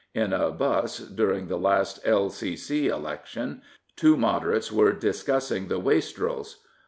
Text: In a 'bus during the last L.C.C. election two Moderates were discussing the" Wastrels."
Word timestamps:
In 0.15 0.33
a 0.33 0.49
'bus 0.49 0.97
during 0.97 1.45
the 1.45 1.57
last 1.59 1.99
L.C.C. 2.05 2.87
election 2.87 3.61
two 3.95 4.17
Moderates 4.17 4.71
were 4.71 4.93
discussing 4.93 5.67
the" 5.67 5.77
Wastrels." 5.89 6.57